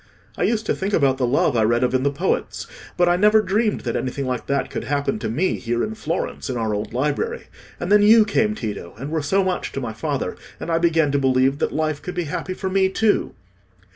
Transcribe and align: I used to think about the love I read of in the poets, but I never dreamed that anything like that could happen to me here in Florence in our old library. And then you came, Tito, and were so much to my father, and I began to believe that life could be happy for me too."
I 0.35 0.41
used 0.45 0.65
to 0.65 0.73
think 0.73 0.93
about 0.95 1.19
the 1.19 1.27
love 1.27 1.55
I 1.55 1.61
read 1.61 1.83
of 1.83 1.93
in 1.93 2.01
the 2.01 2.09
poets, 2.09 2.65
but 2.97 3.07
I 3.07 3.17
never 3.17 3.39
dreamed 3.39 3.81
that 3.81 3.95
anything 3.95 4.25
like 4.25 4.47
that 4.47 4.71
could 4.71 4.85
happen 4.85 5.19
to 5.19 5.29
me 5.29 5.59
here 5.59 5.83
in 5.83 5.93
Florence 5.93 6.49
in 6.49 6.57
our 6.57 6.73
old 6.73 6.91
library. 6.91 7.49
And 7.79 7.91
then 7.91 8.01
you 8.01 8.25
came, 8.25 8.55
Tito, 8.55 8.95
and 8.97 9.11
were 9.11 9.21
so 9.21 9.43
much 9.43 9.71
to 9.73 9.79
my 9.79 9.93
father, 9.93 10.35
and 10.59 10.71
I 10.71 10.79
began 10.79 11.11
to 11.11 11.19
believe 11.19 11.59
that 11.59 11.71
life 11.71 12.01
could 12.01 12.15
be 12.15 12.23
happy 12.23 12.55
for 12.55 12.67
me 12.67 12.89
too." 12.89 13.35